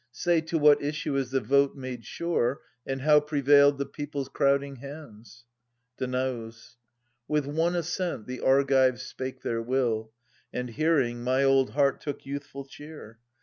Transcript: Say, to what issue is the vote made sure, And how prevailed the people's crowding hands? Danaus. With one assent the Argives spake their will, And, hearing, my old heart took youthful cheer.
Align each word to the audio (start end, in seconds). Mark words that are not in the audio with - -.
Say, 0.11 0.41
to 0.41 0.57
what 0.57 0.81
issue 0.81 1.15
is 1.15 1.29
the 1.29 1.39
vote 1.39 1.75
made 1.75 2.05
sure, 2.05 2.61
And 2.87 3.01
how 3.01 3.19
prevailed 3.19 3.77
the 3.77 3.85
people's 3.85 4.29
crowding 4.29 4.77
hands? 4.77 5.45
Danaus. 5.99 6.77
With 7.27 7.45
one 7.45 7.75
assent 7.75 8.25
the 8.25 8.39
Argives 8.39 9.03
spake 9.03 9.43
their 9.43 9.61
will, 9.61 10.11
And, 10.51 10.71
hearing, 10.71 11.23
my 11.23 11.43
old 11.43 11.73
heart 11.73 12.01
took 12.01 12.25
youthful 12.25 12.65
cheer. 12.65 13.19